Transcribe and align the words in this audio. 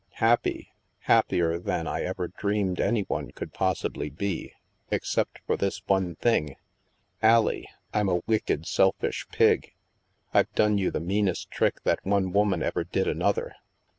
"Happy? 0.25 0.71
Happier 1.01 1.59
than 1.59 1.85
I 1.85 2.01
ever 2.01 2.29
dreamed 2.29 2.79
any 2.81 3.03
one 3.03 3.29
could 3.29 3.53
possibly 3.53 4.09
be, 4.09 4.51
except 4.89 5.41
for 5.45 5.55
this, 5.55 5.83
one 5.85 6.15
thing. 6.15 6.55
Allie, 7.21 7.69
I'm 7.93 8.09
a 8.09 8.21
wicked, 8.25 8.65
selfish 8.65 9.27
pig. 9.31 9.75
I've 10.33 10.51
done 10.55 10.79
you 10.79 10.89
the 10.89 10.99
meanest 10.99 11.51
trick 11.51 11.83
that 11.83 12.03
one 12.03 12.31
woman 12.31 12.63
ever 12.63 12.83
did 12.83 13.07
another." 13.07 13.53